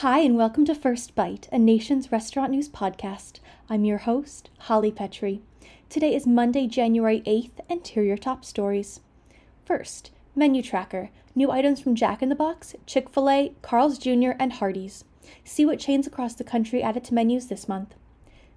Hi, 0.00 0.20
and 0.20 0.34
welcome 0.34 0.64
to 0.64 0.74
First 0.74 1.14
Bite, 1.14 1.46
a 1.52 1.58
nation's 1.58 2.10
restaurant 2.10 2.52
news 2.52 2.70
podcast. 2.70 3.40
I'm 3.68 3.84
your 3.84 3.98
host, 3.98 4.48
Holly 4.60 4.90
Petrie. 4.90 5.42
Today 5.90 6.14
is 6.14 6.26
Monday, 6.26 6.66
January 6.66 7.20
8th, 7.26 7.60
and 7.68 7.86
here 7.86 8.02
are 8.02 8.06
your 8.06 8.16
top 8.16 8.42
stories. 8.42 9.00
First, 9.66 10.10
Menu 10.34 10.62
Tracker 10.62 11.10
new 11.34 11.50
items 11.50 11.82
from 11.82 11.94
Jack 11.94 12.22
in 12.22 12.30
the 12.30 12.34
Box, 12.34 12.74
Chick 12.86 13.10
fil 13.10 13.28
A, 13.28 13.52
Carl's 13.60 13.98
Jr., 13.98 14.30
and 14.38 14.54
Hardee's. 14.54 15.04
See 15.44 15.66
what 15.66 15.78
chains 15.78 16.06
across 16.06 16.32
the 16.32 16.44
country 16.44 16.82
added 16.82 17.04
to 17.04 17.14
menus 17.14 17.48
this 17.48 17.68
month. 17.68 17.94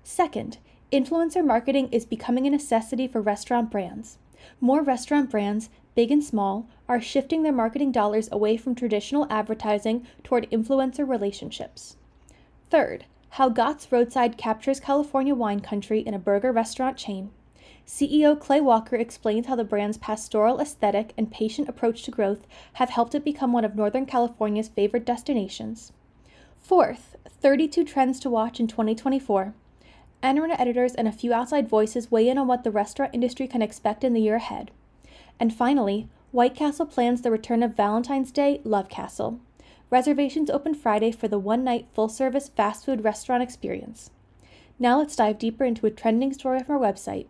Second, 0.02 0.60
influencer 0.94 1.46
marketing 1.46 1.89
is 1.91 2.05
becoming 2.05 2.48
a 2.48 2.52
necessity 2.52 3.05
for 3.05 3.20
restaurant 3.20 3.70
brands. 3.70 4.18
More 4.62 4.82
restaurant 4.82 5.30
brands, 5.30 5.70
big 5.96 6.12
and 6.12 6.23
small, 6.23 6.68
are 6.88 7.02
shifting 7.02 7.44
their 7.44 7.52
marketing 7.52 7.91
dollars 7.91 8.30
away 8.32 8.57
from 8.57 8.75
traditional 8.75 9.28
advertising 9.30 10.05
toward 10.23 10.50
influencer 10.52 11.07
relationships. 11.07 11.98
Third, 12.70 13.05
how 13.32 13.50
Gott's 13.50 13.92
Roadside 13.92 14.37
captures 14.37 14.79
California 14.79 15.34
wine 15.34 15.60
country 15.60 16.00
in 16.00 16.14
a 16.14 16.20
burger 16.20 16.51
restaurant 16.51 16.98
chain. 16.98 17.32
CEO 17.86 18.39
Clay 18.39 18.61
Walker 18.61 18.96
explains 18.96 19.48
how 19.48 19.56
the 19.56 19.64
brand's 19.64 19.98
pastoral 19.98 20.60
aesthetic 20.60 21.14
and 21.18 21.32
patient 21.32 21.68
approach 21.68 22.04
to 22.04 22.12
growth 22.12 22.48
have 22.73 22.89
helped 22.92 23.14
it 23.14 23.25
become 23.25 23.51
one 23.51 23.65
of 23.65 23.75
Northern 23.75 24.06
California's 24.06 24.70
favorite 24.70 25.06
destinations. 25.06 25.92
Fourth, 26.62 27.15
32 27.42 27.84
trends 27.84 28.20
to 28.21 28.29
watch 28.29 28.60
in 28.60 28.68
2024. 28.68 29.54
NRN 30.23 30.56
editors 30.57 30.96
and 30.96 31.07
a 31.10 31.12
few 31.12 31.34
outside 31.34 31.68
voices 31.68 32.09
weigh 32.09 32.30
in 32.30 32.38
on 32.38 32.48
what 32.48 32.64
the 32.64 32.72
restaurant 32.72 33.14
industry 33.14 33.48
can 33.48 33.62
expect 33.62 34.06
in 34.06 34.14
the 34.14 34.22
year 34.22 34.36
ahead. 34.36 34.72
And 35.39 35.53
finally, 35.53 36.08
White 36.31 36.55
Castle 36.55 36.86
plans 36.86 37.22
the 37.22 37.31
return 37.31 37.61
of 37.64 37.75
Valentine's 37.75 38.31
Day 38.31 38.61
Love 38.64 38.89
Castle. 38.89 39.39
Reservations 39.89 40.50
open 40.50 40.73
Friday 40.73 41.11
for 41.11 41.28
the 41.28 41.38
one 41.38 41.64
night 41.64 41.88
full 41.94 42.09
service 42.09 42.50
fast 42.50 42.86
food 42.86 43.03
restaurant 43.03 43.44
experience. 43.44 44.09
Now 44.80 44.97
let's 44.97 45.16
dive 45.16 45.38
deeper 45.38 45.64
into 45.64 45.86
a 45.86 45.92
trending 45.92 46.34
story 46.34 46.64
from 46.64 46.76
our 46.76 46.81
website. 46.81 47.28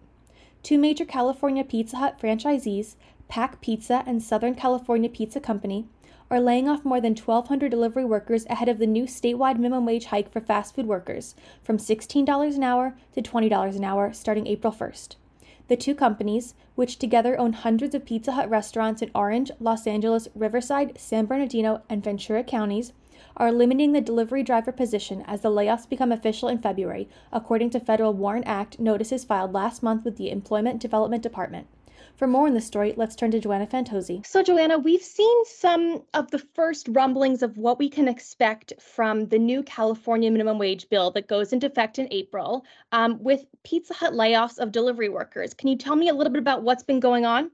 Two 0.64 0.78
major 0.78 1.04
California 1.04 1.64
Pizza 1.66 1.98
Hut 1.98 2.18
franchisees, 2.22 2.96
PacPizza 3.30 4.04
and 4.08 4.24
Southern 4.24 4.56
California 4.56 5.10
Pizza 5.10 5.42
Company, 5.42 5.86
are 6.32 6.40
laying 6.40 6.70
off 6.70 6.86
more 6.86 7.02
than 7.02 7.16
1,200 7.16 7.70
delivery 7.70 8.06
workers 8.06 8.46
ahead 8.50 8.70
of 8.70 8.80
the 8.80 8.88
new 8.88 9.04
statewide 9.04 9.58
minimum 9.58 9.86
wage 9.86 10.06
hike 10.06 10.32
for 10.32 10.40
fast 10.40 10.74
food 10.74 10.86
workers 10.86 11.36
from 11.64 11.78
$16 11.78 12.56
an 12.56 12.64
hour 12.64 12.96
to 13.14 13.22
$20 13.22 13.76
an 13.76 13.84
hour 13.84 14.14
starting 14.14 14.48
April 14.48 14.72
1st. 14.72 15.16
The 15.70 15.78
two 15.78 15.96
companies, 15.96 16.56
which 16.76 17.00
together 17.00 17.40
own 17.40 17.54
hundreds 17.54 17.96
of 17.96 18.06
Pizza 18.06 18.34
Hut 18.34 18.50
restaurants 18.50 19.02
in 19.02 19.10
Orange, 19.16 19.50
Los 19.60 19.88
Angeles, 19.88 20.28
Riverside, 20.36 20.98
San 20.98 21.26
Bernardino, 21.26 21.82
and 21.90 22.04
Ventura 22.04 22.44
counties, 22.44 22.92
are 23.38 23.52
limiting 23.52 23.94
the 23.94 24.02
delivery 24.02 24.44
driver 24.44 24.72
position 24.72 25.24
as 25.26 25.42
the 25.42 25.50
layoffs 25.50 25.88
become 25.88 26.12
official 26.12 26.50
in 26.50 26.60
February, 26.60 27.08
according 27.32 27.70
to 27.70 27.80
federal 27.80 28.14
WARN 28.14 28.44
Act 28.44 28.80
notices 28.80 29.24
filed 29.24 29.54
last 29.54 29.82
month 29.82 30.04
with 30.04 30.18
the 30.18 30.30
Employment 30.30 30.82
Development 30.82 31.24
Department. 31.24 31.68
For 32.16 32.28
more 32.28 32.46
on 32.46 32.54
the 32.54 32.62
story, 32.62 32.94
let's 32.96 33.16
turn 33.16 33.32
to 33.32 33.40
Joanna 33.40 33.66
Fantozzi. 33.66 34.26
So, 34.26 34.44
Joanna, 34.44 34.78
we've 34.78 35.02
seen 35.02 35.46
some 35.46 36.04
of 36.14 36.30
the 36.30 36.38
first 36.38 36.88
rumblings 36.90 37.42
of 37.42 37.58
what 37.58 37.80
we 37.80 37.90
can 37.90 38.08
expect 38.08 38.72
from 38.80 39.28
the 39.28 39.40
new 39.40 39.64
California 39.64 40.30
minimum 40.30 40.60
wage 40.60 40.88
bill 40.90 41.10
that 41.12 41.28
goes 41.28 41.54
into 41.54 41.66
effect 41.66 41.98
in 41.98 42.08
April 42.12 42.66
um, 42.92 43.22
with 43.24 43.46
Pizza 43.64 43.96
Hut 43.96 44.14
layoffs 44.14 44.60
of 44.60 44.72
delivery 44.72 45.10
workers. 45.10 45.56
Can 45.56 45.70
you 45.70 45.76
tell 45.76 45.96
me 45.96 46.10
a 46.10 46.14
little 46.14 46.32
bit 46.32 46.40
about 46.40 46.62
what's 46.62 46.84
been 46.84 47.00
going 47.00 47.26
on? 47.26 47.50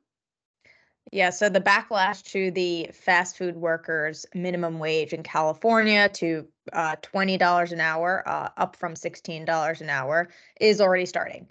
Yeah, 1.12 1.32
so 1.32 1.50
the 1.50 1.62
backlash 1.62 2.24
to 2.32 2.52
the 2.52 2.90
fast 2.94 3.38
food 3.38 3.56
workers 3.56 4.26
minimum 4.36 4.78
wage 4.78 5.14
in 5.14 5.24
California 5.24 6.10
to 6.10 6.48
uh, 6.74 6.98
$20 6.98 7.72
an 7.72 7.80
hour, 7.80 8.24
uh, 8.28 8.50
up 8.58 8.76
from 8.76 8.94
$16 8.94 9.82
an 9.82 9.90
hour, 9.90 10.30
is 10.60 10.82
already 10.82 11.08
starting. 11.08 11.48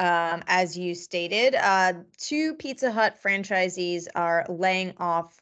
Um, 0.00 0.42
as 0.46 0.78
you 0.78 0.94
stated, 0.94 1.54
uh, 1.54 1.92
two 2.16 2.54
Pizza 2.54 2.90
Hut 2.90 3.18
franchisees 3.22 4.08
are 4.14 4.46
laying 4.48 4.94
off 4.96 5.38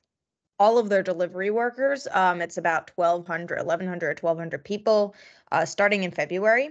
all 0.58 0.78
of 0.78 0.88
their 0.88 1.04
delivery 1.04 1.50
workers. 1.50 2.08
Um, 2.10 2.42
it's 2.42 2.58
about 2.58 2.90
1,200, 2.96 3.58
1,100, 3.58 4.20
1,200 4.20 4.64
people 4.64 5.14
uh, 5.52 5.64
starting 5.64 6.02
in 6.02 6.10
February. 6.10 6.70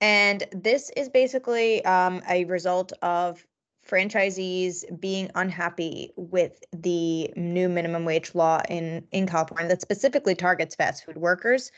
And 0.00 0.42
this 0.50 0.90
is 0.96 1.08
basically 1.08 1.84
um, 1.84 2.20
a 2.28 2.44
result 2.46 2.92
of 3.00 3.46
franchisees 3.88 4.84
being 5.00 5.30
unhappy 5.36 6.10
with 6.16 6.62
the 6.72 7.32
new 7.36 7.68
minimum 7.68 8.04
wage 8.04 8.34
law 8.34 8.60
in, 8.68 9.06
in 9.12 9.28
California 9.28 9.68
that 9.68 9.82
specifically 9.82 10.34
targets 10.34 10.74
fast 10.74 11.04
food 11.04 11.16
workers. 11.16 11.70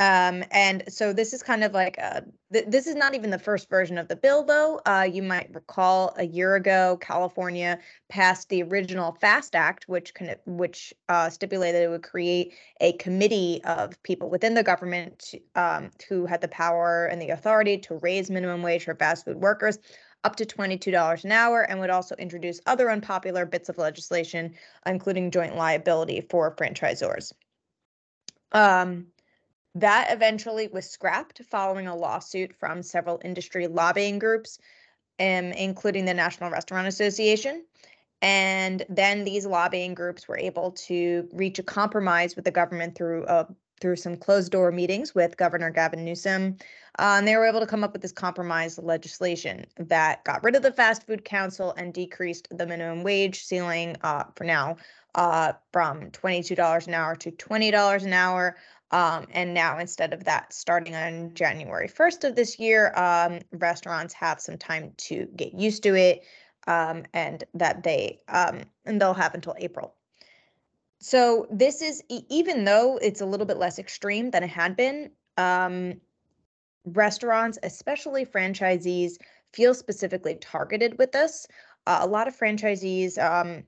Um, 0.00 0.42
and 0.50 0.82
so 0.88 1.12
this 1.12 1.32
is 1.32 1.42
kind 1.44 1.62
of 1.62 1.72
like 1.72 1.98
a, 1.98 2.24
th- 2.52 2.64
this 2.66 2.88
is 2.88 2.96
not 2.96 3.14
even 3.14 3.30
the 3.30 3.38
first 3.38 3.70
version 3.70 3.96
of 3.96 4.08
the 4.08 4.16
bill, 4.16 4.42
though. 4.42 4.80
Uh, 4.86 5.08
you 5.10 5.22
might 5.22 5.54
recall 5.54 6.12
a 6.18 6.24
year 6.24 6.56
ago, 6.56 6.98
California 7.00 7.78
passed 8.08 8.48
the 8.48 8.64
original 8.64 9.16
FAST 9.20 9.54
Act, 9.54 9.84
which 9.88 10.12
can, 10.12 10.34
which 10.46 10.92
uh, 11.08 11.30
stipulated 11.30 11.82
it 11.82 11.88
would 11.90 12.02
create 12.02 12.54
a 12.80 12.94
committee 12.94 13.60
of 13.64 14.02
people 14.02 14.28
within 14.28 14.54
the 14.54 14.64
government 14.64 15.32
um, 15.54 15.90
who 16.08 16.26
had 16.26 16.40
the 16.40 16.48
power 16.48 17.06
and 17.06 17.22
the 17.22 17.28
authority 17.28 17.78
to 17.78 17.94
raise 17.98 18.30
minimum 18.30 18.62
wage 18.62 18.84
for 18.84 18.96
fast 18.96 19.24
food 19.24 19.36
workers 19.36 19.78
up 20.24 20.34
to 20.36 20.44
$22 20.44 21.24
an 21.24 21.30
hour 21.30 21.62
and 21.62 21.78
would 21.78 21.90
also 21.90 22.16
introduce 22.16 22.60
other 22.66 22.90
unpopular 22.90 23.46
bits 23.46 23.68
of 23.68 23.78
legislation, 23.78 24.54
including 24.86 25.30
joint 25.30 25.54
liability 25.54 26.26
for 26.30 26.56
franchisors. 26.56 27.32
Um, 28.50 29.08
that 29.74 30.12
eventually 30.12 30.68
was 30.68 30.88
scrapped 30.88 31.42
following 31.50 31.86
a 31.86 31.96
lawsuit 31.96 32.54
from 32.54 32.82
several 32.82 33.20
industry 33.24 33.66
lobbying 33.66 34.18
groups, 34.18 34.58
um, 35.18 35.52
including 35.52 36.04
the 36.04 36.14
National 36.14 36.50
Restaurant 36.50 36.86
Association. 36.86 37.64
And 38.22 38.84
then 38.88 39.24
these 39.24 39.44
lobbying 39.44 39.94
groups 39.94 40.28
were 40.28 40.38
able 40.38 40.72
to 40.86 41.28
reach 41.32 41.58
a 41.58 41.62
compromise 41.62 42.36
with 42.36 42.44
the 42.44 42.50
government 42.50 42.94
through 42.96 43.24
a 43.26 43.46
through 43.80 43.96
some 43.96 44.16
closed 44.16 44.52
door 44.52 44.70
meetings 44.70 45.14
with 45.14 45.36
Governor 45.36 45.68
Gavin 45.68 46.04
Newsom. 46.04 46.56
Uh, 46.98 47.16
and 47.18 47.28
they 47.28 47.36
were 47.36 47.44
able 47.44 47.60
to 47.60 47.66
come 47.66 47.82
up 47.82 47.92
with 47.92 48.02
this 48.02 48.12
compromise 48.12 48.78
legislation 48.78 49.66
that 49.76 50.24
got 50.24 50.42
rid 50.44 50.54
of 50.54 50.62
the 50.62 50.72
Fast 50.72 51.06
Food 51.06 51.24
Council 51.24 51.74
and 51.76 51.92
decreased 51.92 52.48
the 52.50 52.66
minimum 52.66 53.02
wage 53.02 53.44
ceiling 53.44 53.96
uh, 54.02 54.24
for 54.36 54.44
now 54.44 54.76
uh, 55.16 55.52
from 55.72 56.10
$22 56.12 56.86
an 56.86 56.94
hour 56.94 57.16
to 57.16 57.30
$20 57.32 58.04
an 58.04 58.12
hour. 58.12 58.56
Um, 58.94 59.26
and 59.32 59.52
now, 59.52 59.80
instead 59.80 60.12
of 60.12 60.22
that, 60.22 60.52
starting 60.52 60.94
on 60.94 61.34
January 61.34 61.88
1st 61.88 62.22
of 62.22 62.36
this 62.36 62.60
year, 62.60 62.92
um, 62.94 63.40
restaurants 63.50 64.14
have 64.14 64.40
some 64.40 64.56
time 64.56 64.92
to 64.98 65.26
get 65.34 65.52
used 65.52 65.82
to 65.82 65.96
it, 65.96 66.22
um, 66.68 67.02
and 67.12 67.42
that 67.54 67.82
they 67.82 68.20
um, 68.28 68.62
and 68.84 69.00
they'll 69.00 69.12
have 69.12 69.34
until 69.34 69.56
April. 69.58 69.96
So 71.00 71.48
this 71.50 71.82
is 71.82 72.04
even 72.08 72.64
though 72.64 72.96
it's 73.02 73.20
a 73.20 73.26
little 73.26 73.46
bit 73.46 73.56
less 73.56 73.80
extreme 73.80 74.30
than 74.30 74.44
it 74.44 74.50
had 74.50 74.76
been. 74.76 75.10
Um, 75.36 76.00
restaurants, 76.84 77.58
especially 77.64 78.24
franchisees, 78.24 79.14
feel 79.52 79.74
specifically 79.74 80.36
targeted 80.36 80.98
with 80.98 81.10
this. 81.10 81.48
Uh, 81.88 81.98
a 82.02 82.06
lot 82.06 82.28
of 82.28 82.38
franchisees 82.38 83.18
um, 83.18 83.64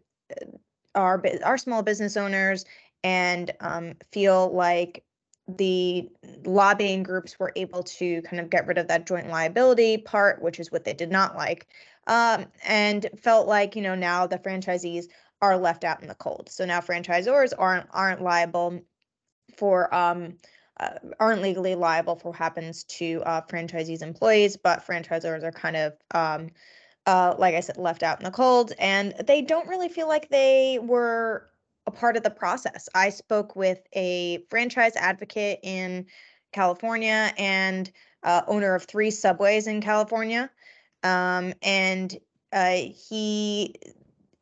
are 0.94 1.20
are 1.42 1.58
small 1.58 1.82
business 1.82 2.16
owners 2.16 2.64
and 3.02 3.50
um, 3.60 3.94
feel 4.12 4.52
like 4.54 5.02
the 5.48 6.08
lobbying 6.44 7.02
groups 7.02 7.38
were 7.38 7.52
able 7.56 7.82
to 7.82 8.22
kind 8.22 8.40
of 8.40 8.50
get 8.50 8.66
rid 8.66 8.78
of 8.78 8.88
that 8.88 9.06
joint 9.06 9.28
liability 9.28 9.98
part, 9.98 10.42
which 10.42 10.58
is 10.58 10.72
what 10.72 10.84
they 10.84 10.92
did 10.92 11.10
not 11.10 11.36
like, 11.36 11.66
um, 12.06 12.46
and 12.64 13.08
felt 13.22 13.46
like 13.46 13.76
you 13.76 13.82
know 13.82 13.94
now 13.94 14.26
the 14.26 14.38
franchisees 14.38 15.06
are 15.42 15.56
left 15.56 15.84
out 15.84 16.02
in 16.02 16.08
the 16.08 16.14
cold. 16.14 16.48
So 16.50 16.64
now 16.64 16.80
franchisors 16.80 17.52
aren't 17.56 17.86
aren't 17.92 18.22
liable 18.22 18.80
for 19.56 19.94
um, 19.94 20.36
uh, 20.78 20.98
aren't 21.20 21.42
legally 21.42 21.74
liable 21.74 22.16
for 22.16 22.30
what 22.30 22.38
happens 22.38 22.84
to 22.84 23.22
uh, 23.24 23.42
franchisees' 23.42 24.02
employees, 24.02 24.56
but 24.56 24.84
franchisors 24.86 25.44
are 25.44 25.52
kind 25.52 25.76
of 25.76 25.92
um, 26.12 26.50
uh, 27.06 27.36
like 27.38 27.54
I 27.54 27.60
said, 27.60 27.76
left 27.76 28.02
out 28.02 28.18
in 28.18 28.24
the 28.24 28.32
cold, 28.32 28.72
and 28.78 29.14
they 29.26 29.42
don't 29.42 29.68
really 29.68 29.88
feel 29.88 30.08
like 30.08 30.28
they 30.28 30.80
were 30.82 31.48
a 31.86 31.90
part 31.90 32.16
of 32.16 32.22
the 32.22 32.30
process. 32.30 32.88
I 32.94 33.10
spoke 33.10 33.56
with 33.56 33.80
a 33.94 34.44
franchise 34.50 34.96
advocate 34.96 35.60
in 35.62 36.06
California 36.52 37.32
and 37.38 37.90
uh, 38.22 38.42
owner 38.46 38.74
of 38.74 38.84
three 38.84 39.10
subways 39.10 39.66
in 39.66 39.80
California, 39.80 40.50
um, 41.02 41.52
and 41.62 42.16
uh, 42.52 42.76
he 43.08 43.74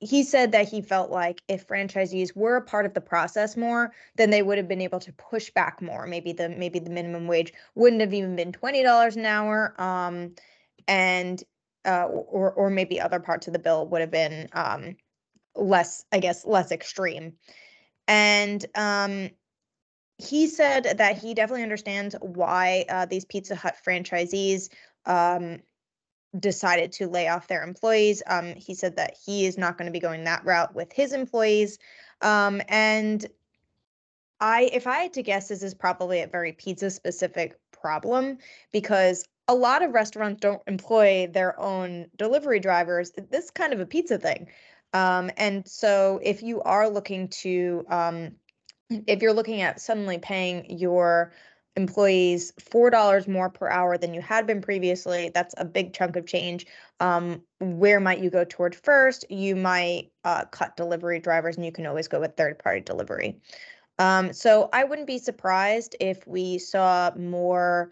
he 0.00 0.22
said 0.22 0.52
that 0.52 0.68
he 0.68 0.82
felt 0.82 1.10
like 1.10 1.42
if 1.48 1.66
franchisees 1.66 2.36
were 2.36 2.56
a 2.56 2.62
part 2.62 2.84
of 2.84 2.92
the 2.92 3.00
process 3.00 3.56
more, 3.56 3.92
then 4.16 4.30
they 4.30 4.42
would 4.42 4.58
have 4.58 4.68
been 4.68 4.82
able 4.82 5.00
to 5.00 5.12
push 5.12 5.50
back 5.50 5.80
more. 5.80 6.06
Maybe 6.06 6.32
the 6.32 6.48
maybe 6.48 6.78
the 6.78 6.90
minimum 6.90 7.26
wage 7.26 7.52
wouldn't 7.74 8.00
have 8.00 8.14
even 8.14 8.36
been 8.36 8.52
twenty 8.52 8.82
dollars 8.82 9.16
an 9.16 9.26
hour, 9.26 9.74
um, 9.80 10.34
and 10.88 11.42
uh, 11.86 12.04
or 12.04 12.52
or 12.52 12.70
maybe 12.70 13.00
other 13.00 13.20
parts 13.20 13.46
of 13.46 13.52
the 13.52 13.58
bill 13.58 13.86
would 13.88 14.00
have 14.00 14.10
been 14.10 14.48
um, 14.52 14.96
less, 15.54 16.04
I 16.12 16.18
guess, 16.18 16.44
less 16.44 16.72
extreme. 16.72 17.34
And 18.06 18.64
um, 18.74 19.30
he 20.18 20.46
said 20.46 20.98
that 20.98 21.18
he 21.18 21.34
definitely 21.34 21.62
understands 21.62 22.14
why 22.20 22.84
uh, 22.88 23.06
these 23.06 23.24
Pizza 23.24 23.54
Hut 23.54 23.76
franchisees 23.86 24.68
um, 25.06 25.60
decided 26.38 26.92
to 26.92 27.08
lay 27.08 27.28
off 27.28 27.48
their 27.48 27.62
employees. 27.62 28.22
Um, 28.26 28.54
he 28.54 28.74
said 28.74 28.96
that 28.96 29.14
he 29.24 29.46
is 29.46 29.58
not 29.58 29.78
going 29.78 29.86
to 29.86 29.92
be 29.92 30.00
going 30.00 30.24
that 30.24 30.44
route 30.44 30.74
with 30.74 30.92
his 30.92 31.12
employees. 31.12 31.78
Um, 32.20 32.60
and 32.68 33.26
I, 34.40 34.70
if 34.72 34.86
I 34.86 34.98
had 34.98 35.12
to 35.14 35.22
guess, 35.22 35.48
this 35.48 35.62
is 35.62 35.74
probably 35.74 36.20
a 36.20 36.26
very 36.26 36.52
pizza 36.52 36.90
specific 36.90 37.58
problem 37.72 38.38
because 38.72 39.24
a 39.46 39.54
lot 39.54 39.82
of 39.82 39.92
restaurants 39.92 40.40
don't 40.40 40.62
employ 40.66 41.28
their 41.32 41.58
own 41.60 42.06
delivery 42.16 42.60
drivers. 42.60 43.12
This 43.30 43.44
is 43.44 43.50
kind 43.50 43.72
of 43.72 43.80
a 43.80 43.86
pizza 43.86 44.18
thing. 44.18 44.48
Um, 44.94 45.30
and 45.36 45.68
so 45.68 46.20
if 46.22 46.42
you 46.42 46.62
are 46.62 46.88
looking 46.88 47.28
to, 47.28 47.84
um, 47.88 48.32
if 48.88 49.20
you're 49.20 49.32
looking 49.32 49.60
at 49.60 49.80
suddenly 49.80 50.18
paying 50.18 50.78
your 50.78 51.32
employees 51.76 52.52
$4 52.60 53.26
more 53.26 53.50
per 53.50 53.68
hour 53.68 53.98
than 53.98 54.14
you 54.14 54.20
had 54.20 54.46
been 54.46 54.62
previously, 54.62 55.32
that's 55.34 55.54
a 55.58 55.64
big 55.64 55.92
chunk 55.92 56.14
of 56.14 56.26
change. 56.26 56.66
Um, 57.00 57.42
where 57.58 57.98
might 57.98 58.20
you 58.20 58.30
go 58.30 58.44
toward 58.44 58.76
first? 58.76 59.28
You 59.28 59.56
might 59.56 60.12
uh, 60.22 60.44
cut 60.44 60.76
delivery 60.76 61.18
drivers 61.18 61.56
and 61.56 61.66
you 61.66 61.72
can 61.72 61.86
always 61.86 62.06
go 62.06 62.20
with 62.20 62.36
third 62.36 62.60
party 62.60 62.80
delivery. 62.80 63.40
Um, 63.98 64.32
so 64.32 64.68
I 64.72 64.84
wouldn't 64.84 65.08
be 65.08 65.18
surprised 65.18 65.96
if 65.98 66.24
we 66.26 66.58
saw 66.58 67.10
more, 67.16 67.90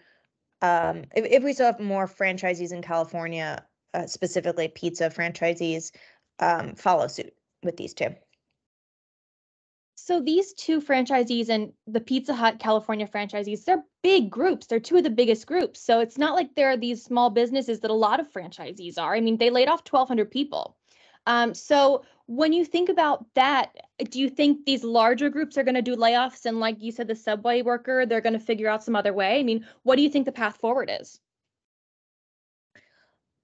um, 0.60 1.02
if, 1.16 1.24
if 1.26 1.42
we 1.42 1.52
saw 1.52 1.72
more 1.80 2.06
franchisees 2.06 2.72
in 2.72 2.82
California, 2.82 3.64
uh, 3.94 4.06
specifically 4.06 4.68
pizza 4.68 5.10
franchisees, 5.10 5.90
um, 6.38 6.74
follow 6.74 7.06
suit 7.06 7.32
with 7.62 7.76
these 7.76 7.94
two. 7.94 8.14
So 9.94 10.20
these 10.20 10.52
two 10.54 10.80
franchisees 10.80 11.48
and 11.48 11.72
the 11.86 12.00
Pizza 12.00 12.34
Hut 12.34 12.58
California 12.58 13.06
franchisees, 13.06 13.64
they're 13.64 13.84
big 14.02 14.30
groups. 14.30 14.66
They're 14.66 14.80
two 14.80 14.96
of 14.96 15.04
the 15.04 15.10
biggest 15.10 15.46
groups. 15.46 15.80
So 15.80 16.00
it's 16.00 16.18
not 16.18 16.34
like 16.34 16.56
there 16.56 16.70
are 16.70 16.76
these 16.76 17.04
small 17.04 17.30
businesses 17.30 17.78
that 17.80 17.90
a 17.90 17.94
lot 17.94 18.18
of 18.18 18.32
franchisees 18.32 18.98
are. 18.98 19.14
I 19.14 19.20
mean, 19.20 19.38
they 19.38 19.50
laid 19.50 19.68
off 19.68 19.82
1,200 19.88 20.28
people. 20.28 20.76
Um, 21.26 21.54
so 21.54 22.04
when 22.26 22.52
you 22.52 22.64
think 22.64 22.88
about 22.88 23.26
that, 23.34 23.76
do 24.10 24.18
you 24.18 24.28
think 24.28 24.64
these 24.64 24.82
larger 24.82 25.30
groups 25.30 25.56
are 25.56 25.62
going 25.62 25.76
to 25.76 25.82
do 25.82 25.94
layoffs? 25.94 26.46
And 26.46 26.58
like 26.58 26.82
you 26.82 26.90
said, 26.90 27.06
the 27.06 27.14
subway 27.14 27.62
worker, 27.62 28.04
they're 28.04 28.20
going 28.20 28.32
to 28.32 28.40
figure 28.40 28.68
out 28.68 28.82
some 28.82 28.96
other 28.96 29.12
way? 29.12 29.38
I 29.38 29.44
mean, 29.44 29.64
what 29.84 29.96
do 29.96 30.02
you 30.02 30.10
think 30.10 30.24
the 30.24 30.32
path 30.32 30.56
forward 30.56 30.90
is? 31.00 31.20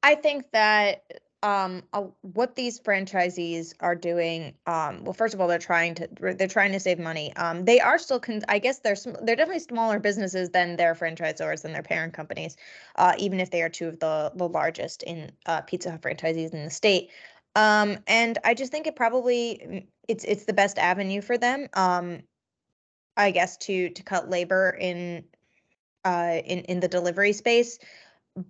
I 0.03 0.17
think 0.17 0.51
that 0.53 1.05
um 1.45 1.83
uh, 1.93 2.03
what 2.23 2.57
these 2.57 2.81
franchisees 2.81 3.73
are 3.81 3.95
doing 3.95 4.55
um 4.67 5.05
well 5.05 5.13
first 5.13 5.35
of 5.35 5.41
all 5.41 5.47
they're 5.47 5.59
trying 5.59 5.95
to 5.95 6.09
they're 6.21 6.49
trying 6.49 6.73
to 6.73 6.81
save 6.81 6.99
money. 6.99 7.35
Um 7.37 7.65
they 7.65 7.79
are 7.79 7.99
still 7.99 8.19
con- 8.19 8.43
i 8.49 8.59
guess 8.59 8.81
they're 8.81 8.97
sm- 8.97 9.23
they're 9.23 9.37
definitely 9.37 9.61
smaller 9.61 10.01
businesses 10.01 10.51
than 10.51 10.77
their 10.77 10.95
franchisors 10.95 11.65
and 11.65 11.73
their 11.75 11.83
parent 11.83 12.13
companies 12.13 12.57
uh 12.97 13.13
even 13.19 13.39
if 13.39 13.51
they 13.51 13.63
are 13.63 13.69
two 13.69 13.87
of 13.87 14.01
the 14.01 14.33
the 14.35 14.49
largest 14.49 15.05
in 15.05 15.31
uh 15.47 15.61
pizza 15.61 15.93
hut 15.93 16.03
franchisees 16.03 16.53
in 16.53 16.65
the 16.65 16.71
state. 16.71 17.11
Um 17.55 17.99
and 18.09 18.39
i 18.45 18.55
just 18.55 18.73
think 18.73 18.89
it 18.89 18.97
probably 18.97 19.61
mm, 19.65 19.87
it's 20.09 20.25
it's 20.25 20.45
the 20.45 20.53
best 20.53 20.77
avenue 20.79 21.21
for 21.21 21.39
them 21.39 21.69
um 21.75 22.21
i 23.17 23.31
guess 23.31 23.57
to 23.59 23.91
to 23.91 24.03
cut 24.03 24.29
labor 24.29 24.77
in 24.81 25.23
uh 26.05 26.41
in 26.45 26.61
in 26.61 26.81
the 26.81 26.89
delivery 26.89 27.33
space 27.33 27.79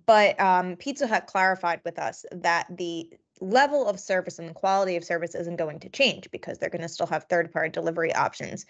but 0.05 0.39
um, 0.39 0.75
Pizza 0.75 1.07
Hut 1.07 1.27
clarified 1.27 1.81
with 1.83 1.99
us 1.99 2.25
that 2.31 2.65
the 2.75 3.09
level 3.41 3.87
of 3.87 3.99
service 3.99 4.39
and 4.39 4.49
the 4.49 4.53
quality 4.53 4.95
of 4.95 5.03
service 5.03 5.35
isn't 5.35 5.55
going 5.55 5.79
to 5.79 5.89
change 5.89 6.29
because 6.31 6.57
they're 6.57 6.69
going 6.69 6.81
to 6.81 6.89
still 6.89 7.07
have 7.07 7.23
third 7.25 7.51
party 7.51 7.69
delivery 7.69 8.13
options. 8.13 8.65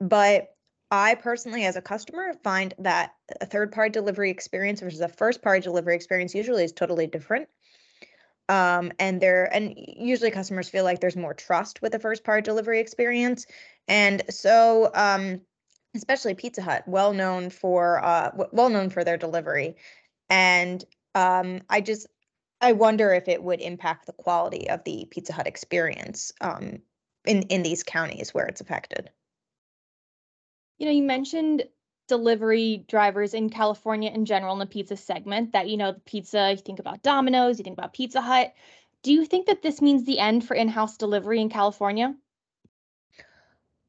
But 0.00 0.54
I 0.90 1.14
personally, 1.14 1.64
as 1.64 1.76
a 1.76 1.82
customer, 1.82 2.34
find 2.44 2.74
that 2.78 3.14
a 3.40 3.46
third 3.46 3.72
party 3.72 3.90
delivery 3.90 4.30
experience 4.30 4.80
versus 4.80 5.00
a 5.00 5.08
first 5.08 5.42
party 5.42 5.60
delivery 5.60 5.94
experience 5.94 6.34
usually 6.34 6.64
is 6.64 6.72
totally 6.72 7.06
different. 7.06 7.48
Um, 8.48 8.92
and 8.98 9.20
there, 9.20 9.48
and 9.54 9.74
usually 9.76 10.30
customers 10.30 10.68
feel 10.68 10.84
like 10.84 11.00
there's 11.00 11.16
more 11.16 11.34
trust 11.34 11.80
with 11.80 11.94
a 11.94 11.98
first 11.98 12.24
party 12.24 12.42
delivery 12.42 12.80
experience. 12.80 13.46
And 13.88 14.22
so, 14.28 14.90
um, 14.94 15.40
especially 15.94 16.34
Pizza 16.34 16.62
Hut, 16.62 16.84
well 16.86 17.12
known 17.12 17.50
for 17.50 18.04
uh, 18.04 18.30
well 18.52 18.68
known 18.68 18.90
for 18.90 19.04
their 19.04 19.16
delivery 19.16 19.76
and 20.32 20.82
um, 21.14 21.60
I 21.68 21.82
just 21.82 22.06
I 22.60 22.72
wonder 22.72 23.12
if 23.12 23.28
it 23.28 23.42
would 23.42 23.60
impact 23.60 24.06
the 24.06 24.12
quality 24.14 24.70
of 24.70 24.82
the 24.84 25.06
Pizza 25.10 25.34
Hut 25.34 25.46
experience 25.46 26.32
um, 26.40 26.78
in 27.26 27.42
in 27.42 27.62
these 27.62 27.82
counties 27.82 28.32
where 28.32 28.46
it's 28.46 28.62
affected. 28.62 29.10
You 30.78 30.86
know, 30.86 30.92
you 30.92 31.02
mentioned 31.02 31.64
delivery 32.08 32.84
drivers 32.88 33.34
in 33.34 33.50
California 33.50 34.10
in 34.10 34.24
general 34.24 34.54
in 34.54 34.58
the 34.58 34.66
pizza 34.66 34.96
segment 34.96 35.52
that 35.52 35.68
you 35.68 35.76
know 35.76 35.92
the 35.92 36.00
pizza 36.00 36.52
you 36.52 36.56
think 36.56 36.78
about 36.80 37.02
Domino's, 37.02 37.58
you 37.58 37.64
think 37.64 37.76
about 37.76 37.92
Pizza 37.92 38.22
Hut. 38.22 38.54
Do 39.02 39.12
you 39.12 39.26
think 39.26 39.46
that 39.46 39.62
this 39.62 39.82
means 39.82 40.04
the 40.04 40.18
end 40.18 40.46
for 40.46 40.54
in-house 40.54 40.96
delivery 40.96 41.40
in 41.40 41.50
California? 41.50 42.14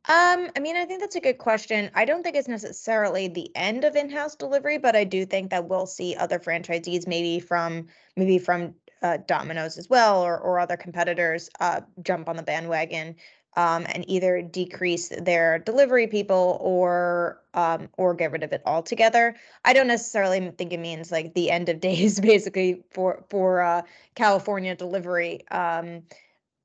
Um, 0.10 0.50
I 0.56 0.60
mean, 0.60 0.76
I 0.76 0.84
think 0.84 1.00
that's 1.00 1.16
a 1.16 1.22
good 1.22 1.38
question. 1.38 1.90
I 1.96 2.04
don't 2.04 2.24
think 2.24 2.36
it's 2.36 2.50
necessarily 2.50 3.30
the 3.30 3.50
end 3.56 3.86
of 3.86 3.96
in-house 3.96 4.36
delivery, 4.36 4.78
but 4.78 4.98
I 4.98 5.06
do 5.06 5.26
think 5.26 5.50
that 5.52 5.70
we'll 5.70 5.86
see 5.86 6.14
other 6.16 6.40
franchisees, 6.40 7.08
maybe 7.08 7.40
from 7.40 7.88
maybe 8.18 8.38
from 8.38 8.76
uh, 9.02 9.18
Domino's 9.28 9.78
as 9.78 9.90
well, 9.90 10.22
or 10.22 10.38
or 10.38 10.60
other 10.60 10.76
competitors, 10.76 11.50
uh, 11.62 11.82
jump 12.04 12.28
on 12.28 12.36
the 12.36 12.44
bandwagon, 12.44 13.16
um, 13.56 13.86
and 13.94 14.04
either 14.10 14.42
decrease 14.42 15.08
their 15.08 15.60
delivery 15.60 16.08
people 16.08 16.58
or 16.60 17.42
um, 17.54 17.88
or 17.98 18.14
get 18.14 18.32
rid 18.32 18.44
of 18.44 18.52
it 18.52 18.62
altogether. 18.66 19.38
I 19.64 19.72
don't 19.72 19.88
necessarily 19.88 20.52
think 20.58 20.74
it 20.74 20.82
means 20.82 21.14
like 21.14 21.34
the 21.34 21.50
end 21.50 21.70
of 21.70 21.80
days, 21.80 22.20
basically 22.20 22.84
for 22.92 23.24
for 23.30 23.62
uh, 23.62 23.84
California 24.16 24.76
delivery. 24.76 25.48
Um, 25.50 26.04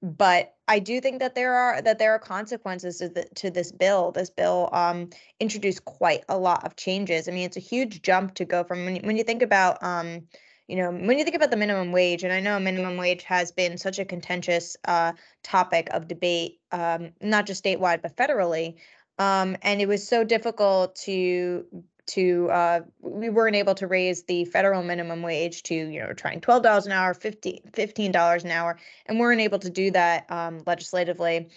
but 0.03 0.55
I 0.69 0.79
do 0.79 1.01
think 1.01 1.19
that 1.19 1.35
there 1.35 1.55
are 1.55 1.83
that 1.83 1.99
there 1.99 2.13
are 2.13 2.19
consequences 2.19 2.99
to, 2.99 3.09
the, 3.09 3.25
to 3.37 3.51
this 3.51 3.73
bill. 3.73 4.13
This 4.13 4.31
bill 4.31 4.69
um, 4.73 5.11
introduced 5.41 5.85
quite 5.85 6.25
a 6.29 6.39
lot 6.39 6.65
of 6.65 6.77
changes. 6.77 7.29
I 7.29 7.33
mean, 7.33 7.45
it's 7.45 7.57
a 7.57 7.61
huge 7.61 8.03
jump 8.03 8.35
to 8.35 8.45
go 8.45 8.65
from 8.65 8.85
when 8.85 8.97
you, 8.97 9.03
when 9.03 9.17
you 9.17 9.25
think 9.25 9.43
about 9.43 9.83
um, 9.83 10.23
you 10.69 10.77
know 10.77 10.91
when 10.91 11.19
you 11.19 11.25
think 11.25 11.37
about 11.37 11.51
the 11.51 11.57
minimum 11.57 11.91
wage, 11.91 12.23
and 12.23 12.33
I 12.33 12.41
know 12.41 12.61
minimum 12.61 12.97
wage 12.97 13.25
has 13.25 13.51
been 13.51 13.77
such 13.79 13.99
a 13.99 14.05
contentious 14.05 14.77
uh, 14.87 15.13
topic 15.43 15.89
of 15.91 16.07
debate, 16.07 16.61
um, 16.71 17.11
not 17.21 17.47
just 17.47 17.65
statewide 17.65 18.03
but 18.03 18.17
federally. 18.17 18.77
Um, 19.19 19.57
and 19.63 19.81
it 19.81 19.89
was 19.89 20.07
so 20.07 20.23
difficult 20.23 20.95
to 21.07 21.67
to 22.09 22.49
uh, 22.51 22.81
we 23.01 23.29
weren't 23.29 23.57
able 23.57 23.75
to 23.77 23.87
raise 23.87 24.25
the 24.25 24.45
federal 24.47 24.83
minimum 24.83 25.23
wage 25.23 25.63
to 25.65 25.75
you 25.75 26.01
know 26.01 26.13
trying 26.13 26.41
$12 26.41 26.87
an 26.87 26.93
hour 26.93 27.15
15 27.15 27.61
$15 27.73 28.45
an 28.45 28.51
hour 28.51 28.79
and 29.07 29.19
weren't 29.19 29.41
able 29.41 29.59
to 29.59 29.71
do 29.71 29.91
that 29.91 30.31
um, 30.31 30.63
legislatively. 30.67 31.49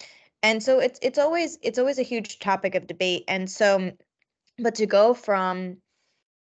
And 0.42 0.62
so 0.62 0.80
it's 0.80 0.98
it's 1.02 1.18
always 1.18 1.58
it's 1.62 1.78
always 1.78 1.98
a 1.98 2.02
huge 2.02 2.38
topic 2.38 2.74
of 2.74 2.86
debate. 2.86 3.24
And 3.28 3.50
so 3.50 3.92
but 4.58 4.76
to 4.76 4.86
go 4.86 5.14
from 5.14 5.78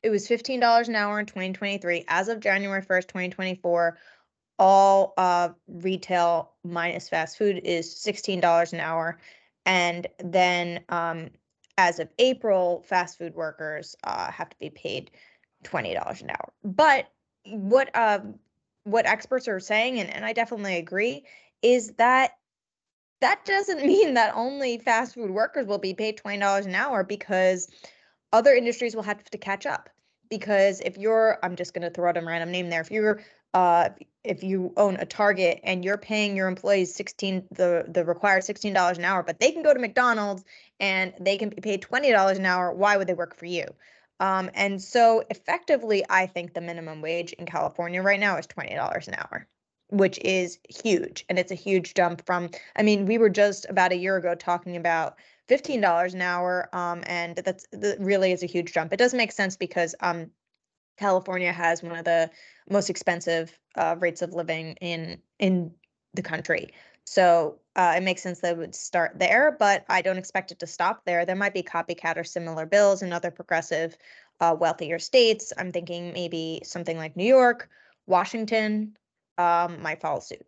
it 0.04 0.10
was 0.10 0.28
$15 0.28 0.88
an 0.88 0.96
hour 0.96 1.20
in 1.20 1.26
2023 1.26 2.06
as 2.08 2.28
of 2.28 2.40
january 2.40 2.84
1st 2.84 3.08
2024 3.08 3.98
all 4.58 5.14
uh, 5.18 5.50
retail 5.68 6.54
minus 6.64 7.10
fast 7.10 7.38
food 7.38 7.62
is 7.64 7.94
$16 7.96 8.74
an 8.74 8.80
hour. 8.80 9.20
And 9.66 10.08
then 10.24 10.82
um, 10.90 11.32
as 11.78 12.00
of 12.00 12.10
April, 12.20 12.84
fast 12.88 13.18
food 13.18 13.36
workers 13.36 13.96
uh, 14.04 14.32
have 14.32 14.50
to 14.50 14.58
be 14.60 14.70
paid 14.70 15.12
twenty 15.64 15.94
dollars 15.94 16.22
an 16.22 16.30
hour. 16.30 16.54
But 16.64 17.08
what 17.46 17.96
um, 17.96 18.36
what 18.84 19.06
experts 19.06 19.48
are 19.48 19.60
saying, 19.60 20.00
and, 20.00 20.10
and 20.10 20.26
I 20.26 20.34
definitely 20.34 20.78
agree, 20.78 21.26
is 21.62 21.94
that 21.94 22.38
that 23.22 23.44
doesn't 23.46 23.82
mean 23.86 24.14
that 24.14 24.36
only 24.36 24.78
fast 24.78 25.16
food 25.16 25.32
workers 25.32 25.68
will 25.68 25.80
be 25.80 25.94
paid 25.94 26.18
twenty 26.18 26.40
dollars 26.40 26.66
an 26.66 26.76
hour 26.76 27.04
because 27.04 27.70
other 28.32 28.54
industries 28.54 28.96
will 28.96 29.04
have 29.04 29.24
to 29.24 29.38
catch 29.38 29.66
up. 29.66 29.90
Because 30.30 30.82
if 30.82 30.98
you're, 30.98 31.38
I'm 31.44 31.56
just 31.56 31.74
going 31.74 31.84
to 31.84 31.92
throw 31.92 32.10
out 32.10 32.18
a 32.18 32.22
random 32.22 32.52
name 32.52 32.70
there. 32.70 32.82
If 32.82 32.90
you're 32.90 33.22
uh, 33.54 33.90
if 34.26 34.44
you 34.44 34.74
own 34.78 34.96
a 34.98 35.06
Target 35.06 35.60
and 35.64 35.84
you're 35.84 35.98
paying 35.98 36.36
your 36.36 36.48
employees 36.48 36.94
16 36.96 37.48
the 37.52 37.86
the 37.88 38.04
required 38.04 38.44
$16 38.44 38.98
an 38.98 39.06
hour, 39.06 39.24
but 39.24 39.40
they 39.40 39.52
can 39.52 39.64
go 39.64 39.74
to 39.74 39.80
McDonald's 39.80 40.44
and 40.80 41.14
they 41.20 41.38
can 41.38 41.50
be 41.50 41.62
paid 41.62 41.82
$20 41.82 42.38
an 42.38 42.46
hour, 42.46 42.74
why 42.74 42.98
would 42.98 43.08
they 43.08 43.14
work 43.14 43.36
for 43.36 43.46
you? 43.46 43.66
Um, 44.20 44.50
and 44.54 44.82
so 44.82 45.24
effectively, 45.30 46.04
I 46.10 46.26
think 46.26 46.54
the 46.54 46.62
minimum 46.62 47.02
wage 47.02 47.34
in 47.34 47.46
California 47.46 48.02
right 48.02 48.20
now 48.20 48.38
is 48.38 48.48
$20 48.48 49.08
an 49.08 49.14
hour, 49.16 49.48
which 49.90 50.18
is 50.20 50.60
huge. 50.70 51.26
And 51.28 51.38
it's 51.38 51.52
a 51.52 51.56
huge 51.56 51.94
jump 51.94 52.26
from, 52.26 52.50
I 52.76 52.84
mean, 52.84 53.06
we 53.06 53.18
were 53.18 53.30
just 53.30 53.66
about 53.70 53.92
a 53.92 53.98
year 53.98 54.16
ago 54.16 54.36
talking 54.36 54.78
about 54.78 55.18
$15 55.50 56.14
an 56.14 56.22
hour. 56.22 56.70
Um, 56.74 57.04
and 57.08 57.36
that's 57.36 57.68
that 57.72 58.00
really 58.00 58.32
is 58.32 58.42
a 58.42 58.48
huge 58.48 58.74
jump. 58.74 58.94
It 58.94 58.98
does 58.98 59.14
make 59.14 59.32
sense 59.32 59.58
because 59.58 59.96
um, 60.00 60.32
California 60.98 61.52
has 61.52 61.84
one 61.84 61.98
of 61.98 62.06
the 62.06 62.30
most 62.70 62.90
expensive 62.90 63.58
uh, 63.76 63.96
rates 64.00 64.22
of 64.22 64.34
living 64.34 64.76
in 64.82 65.22
in 65.40 65.72
the 66.14 66.22
country. 66.22 66.70
So 67.06 67.60
uh, 67.76 67.94
it 67.98 68.04
makes 68.04 68.24
sense 68.24 68.40
that 68.40 68.54
it 68.54 68.58
would 68.58 68.74
start 68.74 69.20
there, 69.20 69.56
but 69.60 69.86
I 69.90 70.02
don't 70.02 70.18
expect 70.18 70.52
it 70.52 70.60
to 70.60 70.68
stop 70.68 71.06
there. 71.06 71.26
There 71.26 71.36
might 71.36 71.54
be 71.54 71.62
copycat 71.62 72.18
or 72.18 72.24
similar 72.24 72.66
bills 72.66 73.04
in 73.04 73.14
other 73.14 73.32
progressive, 73.32 73.96
uh, 74.40 74.56
wealthier 74.60 74.98
states. 74.98 75.54
I'm 75.58 75.72
thinking 75.72 76.14
maybe 76.14 76.62
something 76.64 76.98
like 76.98 77.16
New 77.16 77.28
York, 77.28 77.70
Washington 78.08 78.98
um, 79.38 79.82
might 79.82 80.02
follow 80.02 80.20
suit. 80.20 80.46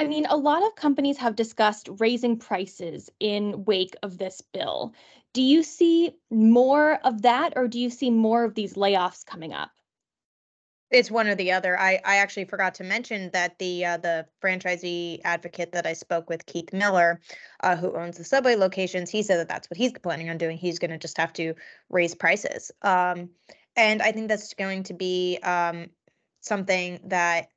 I 0.00 0.06
mean, 0.06 0.24
a 0.30 0.36
lot 0.36 0.66
of 0.66 0.74
companies 0.76 1.18
have 1.18 1.36
discussed 1.36 1.90
raising 1.98 2.38
prices 2.38 3.10
in 3.20 3.66
wake 3.66 3.94
of 4.02 4.16
this 4.16 4.40
bill. 4.40 4.94
Do 5.34 5.42
you 5.42 5.62
see 5.62 6.16
more 6.30 6.94
of 7.04 7.20
that, 7.20 7.52
or 7.54 7.68
do 7.68 7.78
you 7.78 7.90
see 7.90 8.10
more 8.10 8.42
of 8.44 8.54
these 8.54 8.74
layoffs 8.74 9.26
coming 9.26 9.52
up? 9.52 9.70
It's 10.90 11.10
one 11.10 11.28
or 11.28 11.34
the 11.34 11.52
other. 11.52 11.78
I, 11.78 12.00
I 12.02 12.16
actually 12.16 12.46
forgot 12.46 12.76
to 12.76 12.84
mention 12.84 13.30
that 13.34 13.58
the 13.58 13.84
uh, 13.84 13.96
the 13.98 14.26
franchisee 14.42 15.20
advocate 15.22 15.72
that 15.72 15.86
I 15.86 15.92
spoke 15.92 16.30
with, 16.30 16.46
Keith 16.46 16.72
Miller, 16.72 17.20
uh, 17.62 17.76
who 17.76 17.94
owns 17.94 18.16
the 18.16 18.24
Subway 18.24 18.54
locations, 18.54 19.10
he 19.10 19.22
said 19.22 19.36
that 19.36 19.48
that's 19.48 19.68
what 19.68 19.76
he's 19.76 19.92
planning 19.92 20.30
on 20.30 20.38
doing. 20.38 20.56
He's 20.56 20.78
going 20.78 20.92
to 20.92 20.98
just 20.98 21.18
have 21.18 21.34
to 21.34 21.52
raise 21.90 22.14
prices, 22.14 22.72
um, 22.80 23.28
and 23.76 24.00
I 24.00 24.12
think 24.12 24.28
that's 24.28 24.54
going 24.54 24.84
to 24.84 24.94
be 24.94 25.38
um, 25.42 25.90
something 26.40 27.00
that 27.04 27.48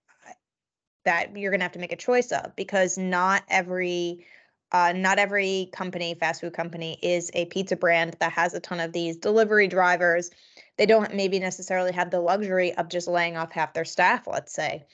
that 1.06 1.36
you're 1.38 1.52
going 1.52 1.60
to 1.60 1.66
have 1.66 1.74
to 1.74 1.80
make 1.80 1.92
a 1.92 1.98
choice 1.98 2.32
of 2.32 2.56
because 2.56 2.98
not 2.98 3.44
every 3.50 4.26
uh, 4.72 4.92
not 4.92 5.20
every 5.20 5.70
company, 5.72 6.16
fast 6.16 6.42
food 6.42 6.54
company, 6.54 6.98
is 7.04 7.30
a 7.36 7.46
pizza 7.46 7.76
brand 7.76 8.16
that 8.20 8.32
has 8.32 8.56
a 8.56 8.60
ton 8.60 8.80
of 8.80 8.92
these 8.92 9.16
delivery 9.18 9.68
drivers. 9.68 10.32
They 10.80 10.88
don't 10.88 11.14
maybe 11.14 11.38
necessarily 11.38 11.92
have 11.92 12.10
the 12.10 12.20
luxury 12.20 12.74
of 12.74 12.90
just 12.90 13.08
laying 13.08 13.38
off 13.38 13.52
half 13.52 13.74
their 13.74 13.86
staff, 13.86 14.26
let's 14.26 14.52
say. 14.52 14.86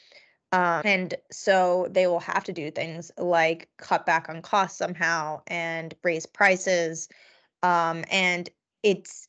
Um, 0.52 0.82
and 0.84 1.14
so 1.32 1.88
they 1.92 2.08
will 2.08 2.20
have 2.20 2.44
to 2.46 2.54
do 2.54 2.72
things 2.72 3.10
like 3.18 3.70
cut 3.78 4.06
back 4.06 4.28
on 4.28 4.42
costs 4.42 4.78
somehow 4.78 5.42
and 5.48 5.94
raise 6.04 6.26
prices. 6.26 7.08
Um, 7.64 8.04
and 8.12 8.50
it's 8.84 9.29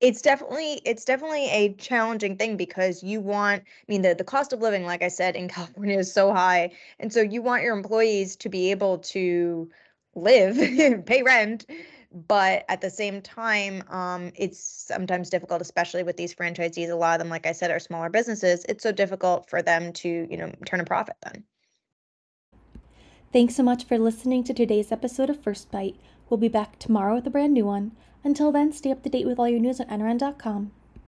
it's 0.00 0.20
definitely 0.20 0.80
it's 0.84 1.04
definitely 1.04 1.46
a 1.46 1.72
challenging 1.74 2.36
thing 2.36 2.56
because 2.56 3.02
you 3.02 3.20
want 3.20 3.62
i 3.62 3.84
mean 3.88 4.02
the, 4.02 4.14
the 4.14 4.24
cost 4.24 4.52
of 4.52 4.60
living 4.60 4.84
like 4.84 5.02
i 5.02 5.08
said 5.08 5.36
in 5.36 5.48
california 5.56 5.98
is 5.98 6.12
so 6.12 6.32
high 6.32 6.70
and 6.98 7.12
so 7.12 7.20
you 7.20 7.42
want 7.42 7.62
your 7.62 7.76
employees 7.76 8.36
to 8.36 8.48
be 8.48 8.70
able 8.70 8.98
to 8.98 9.70
live 10.14 10.56
pay 11.06 11.22
rent 11.22 11.66
but 12.28 12.64
at 12.68 12.80
the 12.80 12.88
same 12.88 13.20
time 13.20 13.82
um, 13.88 14.32
it's 14.36 14.58
sometimes 14.60 15.28
difficult 15.28 15.60
especially 15.60 16.02
with 16.02 16.16
these 16.16 16.34
franchisees 16.34 16.90
a 16.90 16.94
lot 16.94 17.14
of 17.14 17.18
them 17.18 17.28
like 17.28 17.46
i 17.46 17.52
said 17.52 17.70
are 17.70 17.78
smaller 17.78 18.10
businesses 18.10 18.64
it's 18.68 18.82
so 18.82 18.92
difficult 18.92 19.48
for 19.48 19.62
them 19.62 19.92
to 19.92 20.26
you 20.30 20.36
know 20.36 20.50
turn 20.64 20.80
a 20.80 20.84
profit 20.84 21.16
then. 21.22 21.44
Thanks 23.32 23.56
so 23.56 23.62
much 23.62 23.84
for 23.84 23.98
listening 23.98 24.44
to 24.44 24.54
today's 24.54 24.92
episode 24.92 25.28
of 25.28 25.42
first 25.42 25.70
bite 25.70 25.96
we'll 26.28 26.38
be 26.38 26.48
back 26.48 26.78
tomorrow 26.78 27.14
with 27.14 27.26
a 27.26 27.30
brand 27.30 27.54
new 27.54 27.64
one 27.64 27.92
until 28.26 28.50
then, 28.50 28.72
stay 28.72 28.90
up 28.90 29.04
to 29.04 29.08
date 29.08 29.24
with 29.24 29.38
all 29.38 29.48
your 29.48 29.60
news 29.60 29.80
on 29.80 29.86
NRN.com. 29.86 30.72